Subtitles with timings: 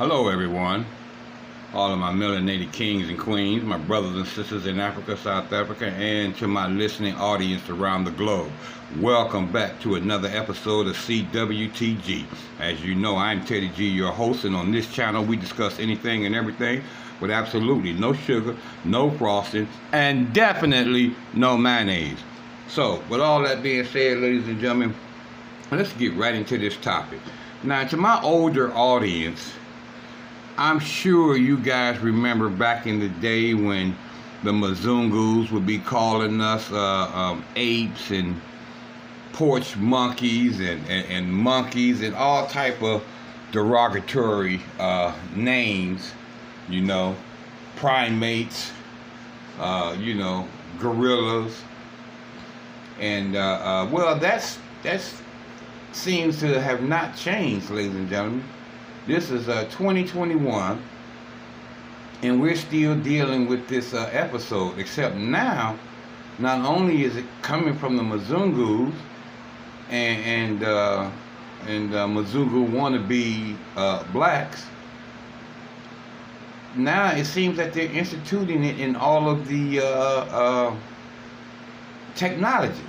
[0.00, 0.86] Hello, everyone.
[1.74, 5.88] All of my melanated kings and queens, my brothers and sisters in Africa, South Africa,
[5.88, 8.50] and to my listening audience around the globe.
[8.98, 12.24] Welcome back to another episode of CWTG.
[12.60, 16.24] As you know, I'm Teddy G, your host, and on this channel we discuss anything
[16.24, 16.82] and everything
[17.20, 22.20] with absolutely no sugar, no frosting, and definitely no mayonnaise.
[22.68, 24.94] So, with all that being said, ladies and gentlemen,
[25.70, 27.20] let's get right into this topic.
[27.62, 29.52] Now, to my older audience,
[30.56, 33.96] I'm sure you guys remember back in the day when
[34.42, 38.40] the Mzungus would be calling us uh, um, apes and
[39.32, 43.02] porch monkeys and, and, and, monkeys and all type of
[43.52, 46.12] derogatory uh, names,
[46.68, 47.16] you know,
[47.76, 48.70] primates,
[49.58, 50.46] uh, you know,
[50.78, 51.62] gorillas,
[52.98, 55.20] and uh, uh, well, that's that's
[55.92, 58.44] seems to have not changed, ladies and gentlemen.
[59.06, 60.78] This is uh, 2021,
[62.22, 65.78] and we're still dealing with this uh, episode, except now,
[66.38, 68.92] not only is it coming from the Mzungus
[69.88, 71.10] and and uh,
[71.66, 74.66] and uh, Mzungu wannabe uh, blacks,
[76.76, 80.76] now it seems that they're instituting it in all of the uh, uh,
[82.14, 82.84] technology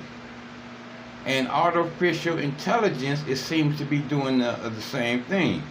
[1.26, 3.24] and artificial intelligence.
[3.30, 5.64] It seems to be doing the, the same thing.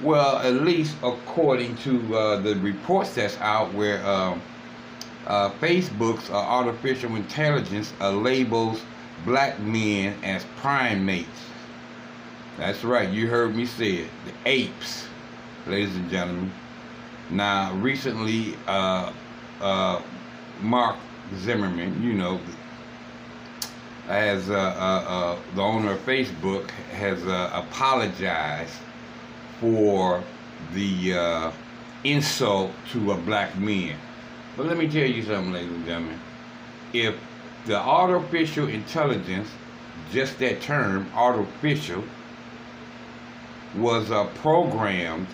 [0.00, 4.40] Well, at least according to uh, the reports that's out, where um,
[5.26, 8.80] uh, Facebook's uh, artificial intelligence uh, labels
[9.24, 11.28] black men as primates.
[12.58, 14.10] That's right, you heard me say it.
[14.24, 15.06] The apes,
[15.66, 16.52] ladies and gentlemen.
[17.30, 19.12] Now, recently, uh,
[19.60, 20.00] uh,
[20.60, 20.96] Mark
[21.38, 22.40] Zimmerman, you know,
[24.06, 27.20] as the owner of Facebook, has
[27.52, 28.74] apologized
[29.60, 30.22] for
[30.74, 31.52] the uh,
[32.04, 33.96] insult to a black man.
[34.56, 36.20] But let me tell you something, ladies and gentlemen.
[36.92, 37.16] If
[37.66, 39.48] the artificial intelligence,
[40.10, 42.02] just that term, artificial,
[43.76, 45.26] was uh, programmed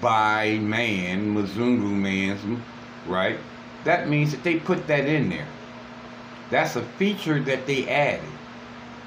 [0.00, 2.62] by man, Mzungu man,
[3.06, 3.38] right?
[3.84, 5.46] That means that they put that in there.
[6.50, 8.28] That's a feature that they added.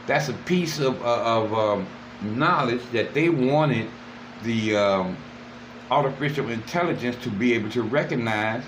[0.08, 1.88] That's a piece of, uh, of um,
[2.22, 3.90] knowledge that they wanted
[4.44, 5.18] the um,
[5.92, 8.64] artificial intelligence to be able to recognize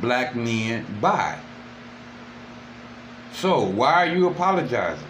[0.00, 1.38] black men by.
[3.32, 5.08] So why are you apologizing?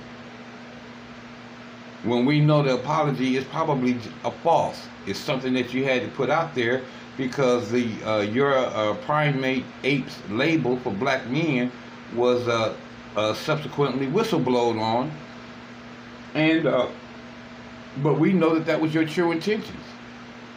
[2.05, 4.81] When we know the apology is probably a false.
[5.07, 6.83] It's something that you had to put out there
[7.17, 11.71] because the uh, your uh, primate apes label for black men
[12.15, 12.75] was uh,
[13.17, 15.13] uh subsequently whistleblowed on
[16.35, 16.89] and uh,
[17.99, 19.77] but we know that that was your true intentions.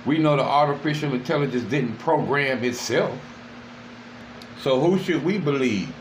[0.05, 3.17] We know the artificial intelligence didn't program itself.
[4.61, 5.93] So who should we believe?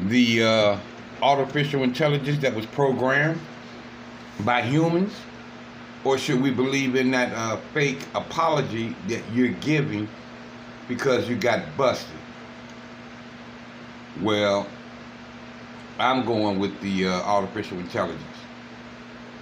[0.00, 0.78] The uh,
[1.22, 3.40] artificial intelligence that was programmed
[4.44, 5.12] by humans?
[6.04, 10.08] Or should we believe in that uh, fake apology that you're giving
[10.86, 12.16] because you got busted?
[14.22, 14.68] Well,
[15.98, 18.37] I'm going with the uh, artificial intelligence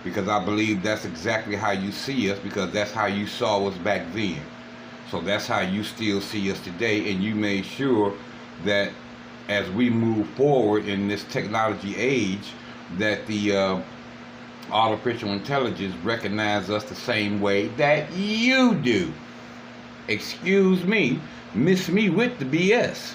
[0.06, 3.76] because I believe that's exactly how you see us because that's how you saw us
[3.78, 4.40] back then.
[5.10, 8.14] So that's how you still see us today and you made sure
[8.64, 8.92] that
[9.48, 12.52] as we move forward in this technology age
[12.98, 13.80] that the uh,
[14.70, 19.12] artificial intelligence recognize us the same way that you do.
[20.06, 21.18] Excuse me,
[21.52, 23.14] miss me with the BS.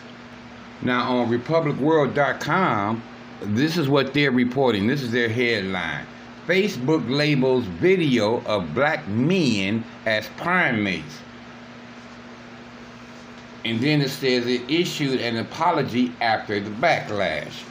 [0.81, 3.01] Now on republicworld.com,
[3.44, 4.87] this is what they're reporting.
[4.87, 6.05] This is their headline.
[6.47, 11.19] Facebook labels video of black men as primates.
[13.63, 17.63] And then it says it issued an apology after the backlash.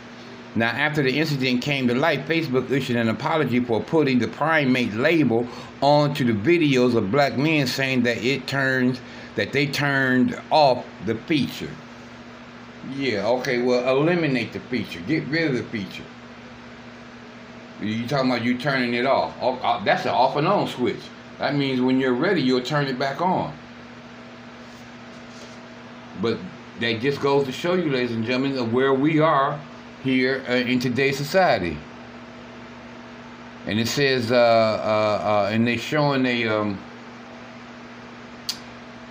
[0.54, 4.94] Now, after the incident came to light, Facebook issued an apology for putting the primate
[4.94, 5.46] label
[5.80, 9.00] onto the videos of black men, saying that it turns
[9.36, 11.70] that they turned off the feature.
[12.94, 15.00] Yeah, okay, well, eliminate the feature.
[15.00, 16.04] Get rid of the feature.
[17.80, 19.34] You talking about you turning it off?
[19.40, 21.00] uh, that's an off and on switch.
[21.38, 23.54] That means when you're ready, you'll turn it back on.
[26.20, 26.38] But
[26.80, 29.58] that just goes to show you, ladies and gentlemen, of where we are
[30.02, 31.78] here uh, in today's society.
[33.66, 36.78] And it says, uh, uh, uh and they're showing a um,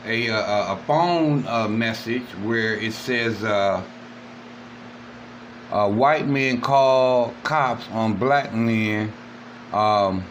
[0.06, 1.44] a, a, phone
[1.78, 3.44] message where it says,
[5.70, 9.14] white men call cops on black men.
[9.72, 10.24] Um,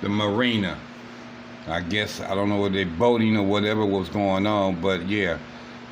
[0.00, 0.78] the marina.
[1.66, 5.38] I guess I don't know what they're boating or whatever was going on, but yeah.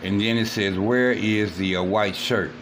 [0.02, 2.52] And then it says, "Where is the uh, white shirt?"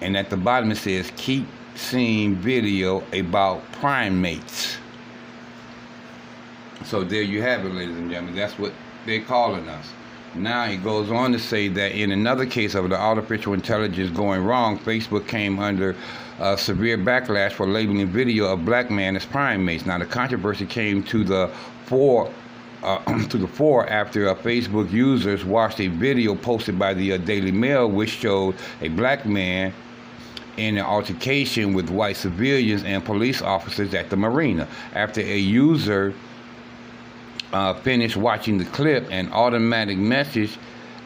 [0.00, 4.76] And at the bottom it says, "Keep seeing video about primates."
[6.84, 8.36] So there you have it, ladies and gentlemen.
[8.36, 8.72] That's what
[9.06, 9.88] they're calling us.
[10.34, 14.44] Now he goes on to say that in another case of the artificial intelligence going
[14.44, 15.96] wrong, Facebook came under
[16.38, 19.86] uh, severe backlash for labeling video of black man as primates.
[19.86, 21.50] Now the controversy came to the
[21.86, 22.32] fore.
[22.82, 22.98] Uh,
[23.28, 27.50] to the fore after uh, Facebook users watched a video posted by the uh, Daily
[27.50, 29.72] Mail, which showed a black man
[30.58, 34.68] in an altercation with white civilians and police officers at the marina.
[34.94, 36.14] After a user
[37.52, 40.58] uh, finished watching the clip, an automatic message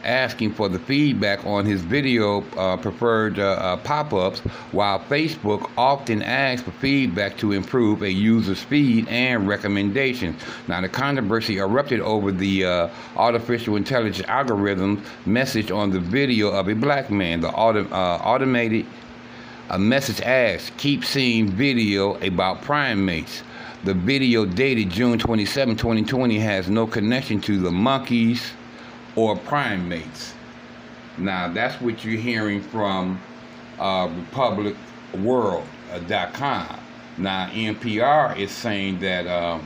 [0.03, 4.39] asking for the feedback on his video uh, preferred uh, uh, pop-ups
[4.71, 10.39] while Facebook often asks for feedback to improve a user's speed and recommendations.
[10.67, 16.67] Now the controversy erupted over the uh, artificial intelligence algorithm message on the video of
[16.67, 17.41] a black man.
[17.41, 18.85] The auto, uh, automated
[19.69, 23.43] a message asked, keep seeing video about primates.
[23.83, 28.53] The video dated June 27, 2020 has no connection to the monkeys
[29.17, 30.33] or primates.
[31.17, 33.19] Now, that's what you're hearing from
[33.77, 36.79] uh, RepublicWorld.com.
[37.17, 39.59] Now, NPR is saying that uh,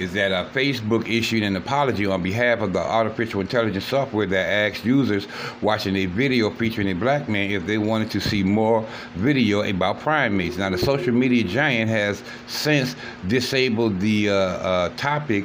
[0.00, 4.48] is that uh, Facebook issued an apology on behalf of the artificial intelligence software that
[4.48, 5.28] asked users
[5.60, 8.86] watching a video featuring a black man if they wanted to see more
[9.16, 10.56] video about primates.
[10.56, 12.96] Now, the social media giant has since
[13.28, 15.44] disabled the uh, uh, topic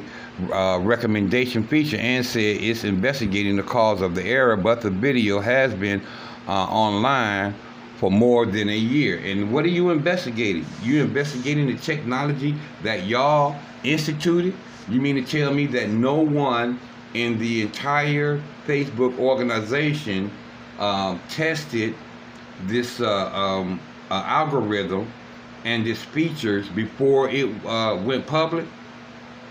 [0.52, 5.38] uh, recommendation feature and said it's investigating the cause of the error, but the video
[5.40, 6.00] has been
[6.48, 7.54] uh, online
[7.96, 9.18] for more than a year.
[9.24, 10.66] And what are you investigating?
[10.82, 14.54] You're investigating the technology that y'all instituted?
[14.88, 16.78] You mean to tell me that no one
[17.14, 20.30] in the entire Facebook organization
[20.78, 21.94] um, tested
[22.64, 25.10] this uh, um, uh, algorithm
[25.64, 28.66] and its features before it uh, went public?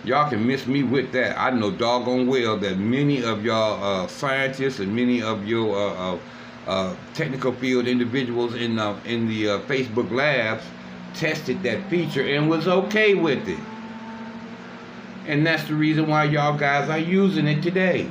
[0.04, 1.38] Y'all can miss me with that.
[1.40, 6.20] I know doggone well that many of y'all uh, scientists and many of your
[6.68, 10.64] uh, uh, technical field individuals in the, in the Facebook labs
[11.14, 13.60] tested that feature and was okay with it.
[15.28, 18.10] And that's the reason why y'all guys are using it today.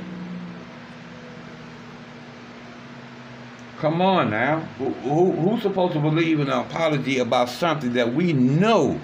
[3.77, 4.59] Come on now.
[4.77, 8.99] Who, who, who's supposed to believe in an apology about something that we know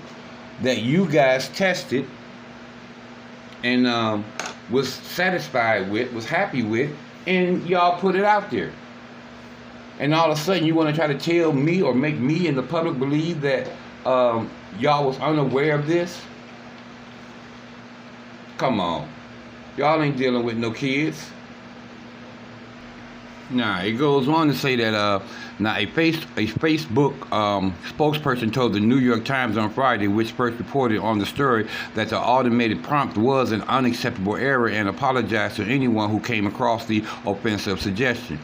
[0.63, 2.07] that you guys tested
[3.63, 4.25] and um,
[4.69, 6.89] was satisfied with, was happy with,
[7.27, 8.71] and y'all put it out there?
[10.01, 12.47] And all of a sudden you want to try to tell me or make me
[12.47, 13.69] and the public believe that
[14.03, 14.49] um,
[14.79, 16.19] y'all was unaware of this?
[18.57, 19.07] Come on.
[19.77, 21.29] Y'all ain't dealing with no kids.
[23.51, 25.19] Now it goes on to say that uh,
[25.59, 30.31] now a face a Facebook um, spokesperson told the New York Times on Friday, which
[30.31, 35.57] first reported on the story, that the automated prompt was an unacceptable error and apologized
[35.57, 38.39] to anyone who came across the offensive suggestion.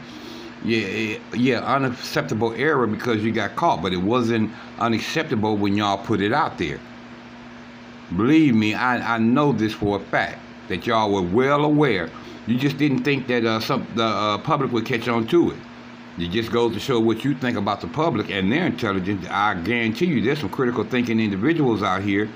[0.64, 6.20] Yeah, yeah, unacceptable error because you got caught, but it wasn't unacceptable when y'all put
[6.20, 6.80] it out there.
[8.16, 12.10] Believe me, I, I know this for a fact that y'all were well aware.
[12.46, 15.58] You just didn't think that uh, some the uh, public would catch on to it.
[16.18, 19.26] It just goes to show what you think about the public and their intelligence.
[19.30, 22.28] I guarantee you, there's some critical thinking individuals out here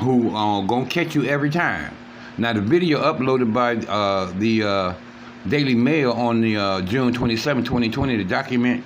[0.00, 1.94] who are uh, gonna catch you every time.
[2.36, 4.94] Now, the video uploaded by uh, the uh,
[5.48, 8.84] Daily Mail on the uh, June 27, 2020, the document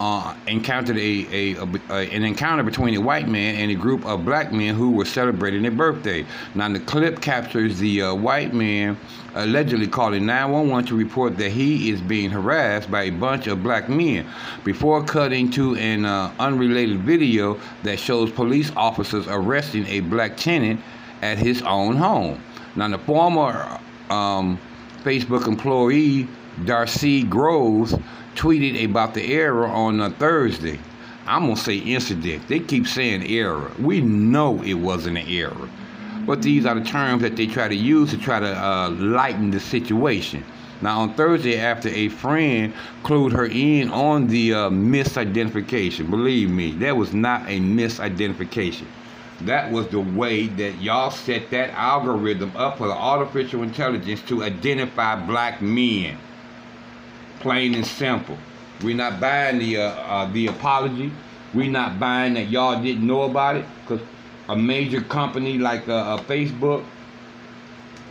[0.00, 4.04] uh, encountered a, a, a, a, an encounter between a white man and a group
[4.06, 6.24] of black men who were celebrating their birthday.
[6.54, 8.96] Now, the clip captures the uh, white man
[9.34, 13.90] allegedly calling 911 to report that he is being harassed by a bunch of black
[13.90, 14.26] men
[14.64, 20.80] before cutting to an uh, unrelated video that shows police officers arresting a black tenant
[21.20, 22.42] at his own home.
[22.74, 23.78] Now, the former
[24.08, 24.58] um,
[25.04, 26.28] Facebook employee
[26.64, 27.94] Darci Groves
[28.34, 30.78] tweeted about the error on a Thursday.
[31.26, 32.46] I'm gonna say incident.
[32.48, 33.70] They keep saying error.
[33.78, 35.68] We know it wasn't an error,
[36.26, 39.50] but these are the terms that they try to use to try to uh, lighten
[39.50, 40.44] the situation.
[40.82, 46.72] Now, on Thursday, after a friend clued her in on the uh, misidentification, believe me,
[46.72, 48.86] that was not a misidentification.
[49.42, 54.42] That was the way that y'all set that algorithm up for the artificial intelligence to
[54.42, 56.18] identify black men.
[57.40, 58.36] Plain and simple.
[58.82, 61.10] We're not buying the uh, uh, the apology.
[61.54, 64.06] We're not buying that y'all didn't know about it because
[64.48, 66.84] a major company like uh, uh, Facebook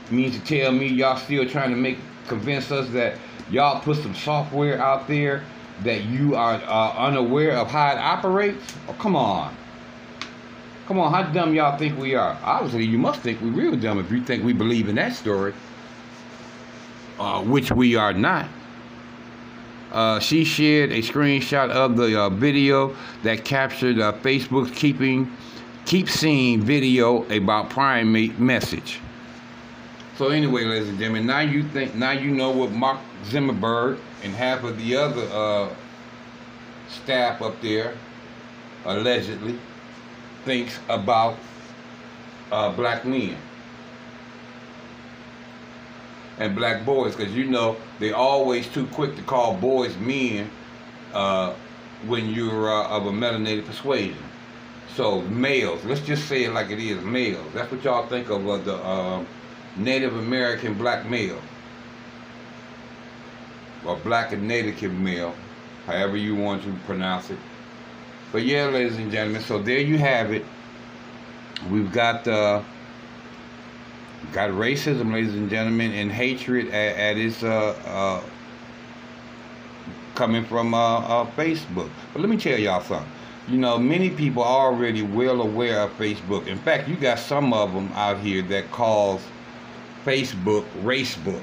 [0.10, 3.18] means to tell me y'all still trying to make convince us that
[3.52, 5.44] y'all put some software out there
[5.84, 8.76] that you are uh, unaware of how it operates?
[8.88, 9.56] Oh, come on.
[10.90, 12.36] Come on, how dumb y'all think we are?
[12.42, 15.54] Obviously, you must think we're real dumb if you think we believe in that story,
[17.20, 18.48] uh, which we are not.
[19.92, 25.32] Uh, she shared a screenshot of the uh, video that captured uh, Facebook's keeping
[25.86, 29.00] keep seeing video about primate message.
[30.18, 34.34] So anyway, ladies and gentlemen, now you think now you know what Mark Zimmerberg and
[34.34, 35.70] half of the other uh,
[36.88, 37.94] staff up there
[38.86, 39.60] allegedly
[40.46, 41.38] thinks about
[42.52, 43.38] uh, black men
[46.38, 50.50] and black boys, because you know they always too quick to call boys men
[51.14, 51.54] uh,
[52.08, 54.24] when you're uh, of a melanated persuasion.
[54.96, 57.46] So males, let's just say it like it is, males.
[57.54, 59.28] That's what y'all think of uh, the um,
[59.76, 61.42] Native American black male
[63.86, 65.34] or black and native male,
[65.86, 67.38] however you want to pronounce it.
[68.32, 70.46] But yeah, ladies and gentlemen, so there you have it.
[71.72, 72.62] We've got uh,
[74.32, 78.22] got racism, ladies and gentlemen, and hatred at, at its uh, uh,
[80.14, 81.90] coming from uh, uh, Facebook.
[82.14, 83.12] But let me tell y'all something.
[83.48, 86.46] You know, many people are already well aware of Facebook.
[86.46, 89.24] In fact, you got some of them out here that calls
[90.06, 91.42] Facebook Racebook.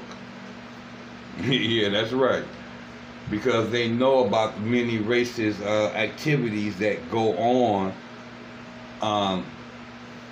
[1.43, 2.45] yeah, that's right.
[3.29, 7.93] Because they know about many racist uh, activities that go on,
[9.01, 9.45] um,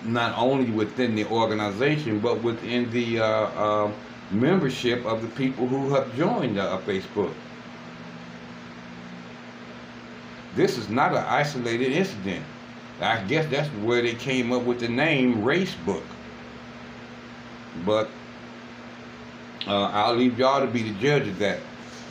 [0.03, 3.91] not only within the organization, but within the uh, uh,
[4.31, 7.33] membership of the people who have joined uh, Facebook.
[10.55, 12.45] This is not an isolated incident.
[13.01, 16.03] I guess that's where they came up with the name Racebook.
[17.85, 18.09] But
[19.67, 21.59] uh, I'll leave y'all to be the judge of that.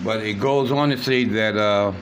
[0.02, 1.92] But it goes on to say that uh,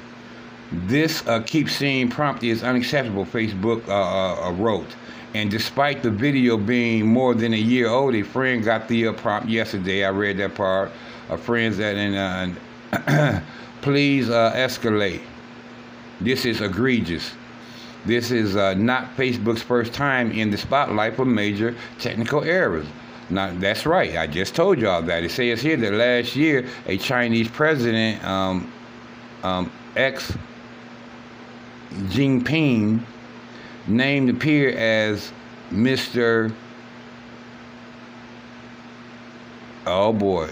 [0.72, 4.96] this uh, keep seeing prompt is unacceptable, Facebook uh, uh, uh, wrote.
[5.34, 9.48] And despite the video being more than a year old, a friend got the prompt
[9.48, 10.04] yesterday.
[10.04, 10.90] I read that part.
[11.28, 12.56] A friend said, and
[13.82, 15.22] please escalate.
[16.20, 17.32] This is egregious.
[18.04, 22.86] This is not Facebook's first time in the spotlight for major technical errors.
[23.32, 24.16] Now, that's right.
[24.16, 25.24] I just told y'all that.
[25.24, 28.70] It says here that last year, a Chinese president, um,
[29.42, 30.36] um, ex
[31.90, 33.02] Jinping,
[33.86, 35.32] named the peer as
[35.70, 36.54] Mr.
[39.86, 40.48] Oh boy,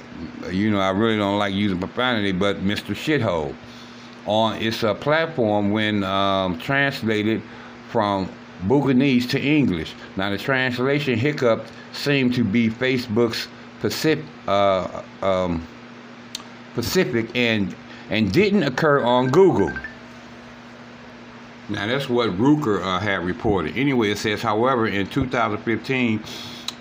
[0.50, 2.94] you know I really don't like using profanity, but Mr.
[2.94, 3.54] Shithole
[4.26, 7.40] on its a platform when um, translated
[7.88, 8.28] from
[8.62, 9.94] Bhutanese to English.
[10.16, 13.48] Now, the translation hiccup seemed to be Facebook's
[13.80, 15.66] Pacific, uh, um,
[16.74, 17.74] Pacific and
[18.10, 19.72] and didn't occur on Google.
[21.68, 23.76] Now, that's what Ruker uh, had reported.
[23.76, 26.20] Anyway, it says, however, in 2015,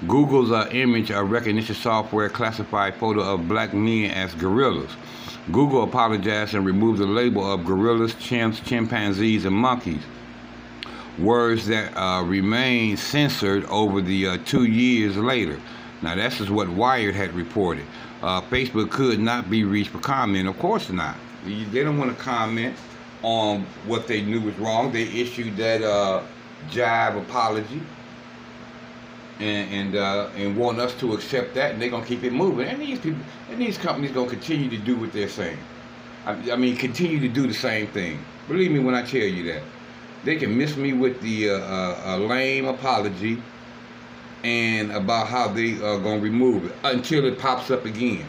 [0.08, 4.90] Google's uh, image recognition software classified photo of black men as gorillas.
[5.52, 10.02] Google apologized and removed the label of gorillas, chimps, chimpanzees, and monkeys
[11.22, 15.60] words that uh, remain censored over the uh, two years later.
[16.02, 17.86] Now, this is what Wired had reported.
[18.22, 20.48] Uh, Facebook could not be reached for comment.
[20.48, 21.16] Of course not.
[21.46, 22.76] They don't want to comment
[23.22, 24.92] on what they knew was wrong.
[24.92, 26.24] They issued that uh,
[26.70, 27.82] jive apology
[29.40, 32.68] and and, uh, and want us to accept that, and they're gonna keep it moving.
[32.68, 35.58] And these people and these companies gonna continue to do what they're saying.
[36.26, 38.20] I, I mean, continue to do the same thing.
[38.48, 39.64] Believe me when I tell you that
[40.24, 43.42] they can miss me with the uh, uh, lame apology
[44.44, 48.26] and about how they are going to remove it until it pops up again.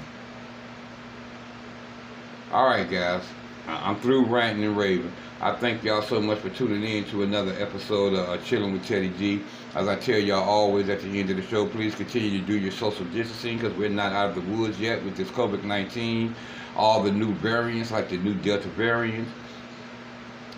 [2.52, 3.22] All right, guys.
[3.68, 5.12] I'm through ranting and raving.
[5.40, 8.84] I thank y'all so much for tuning in to another episode of uh, Chilling with
[8.84, 9.42] Teddy G.
[9.74, 12.58] As I tell y'all always at the end of the show, please continue to do
[12.58, 16.34] your social distancing because we're not out of the woods yet with this COVID-19.
[16.76, 19.28] All the new variants, like the new Delta variant,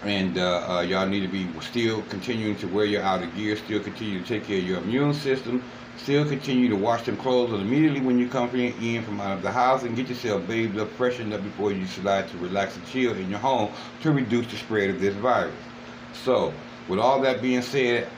[0.04, 3.80] and uh, uh, y'all need to be still continuing to wear your outer gear, still
[3.80, 5.62] continue to take care of your immune system,
[5.96, 9.50] still continue to wash them clothes immediately when you come in from out of the
[9.50, 13.12] house and get yourself bathed up, freshened up before you slide to relax and chill
[13.14, 15.54] in your home to reduce the spread of this virus.
[16.24, 16.52] So,
[16.88, 18.08] with all that being said,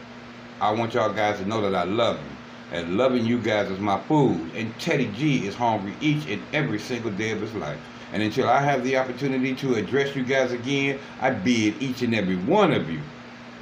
[0.61, 2.79] I want y'all guys to know that I love you.
[2.79, 4.51] And loving you guys is my food.
[4.55, 7.79] And Teddy G is hungry each and every single day of his life.
[8.15, 12.15] And until I have the opportunity to address you guys again, I bid each and
[12.15, 13.01] every one of you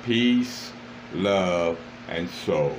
[0.02, 0.70] peace,
[1.14, 1.78] love,
[2.08, 2.76] and soul.